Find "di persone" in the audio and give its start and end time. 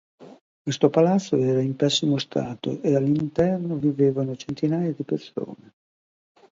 4.91-5.73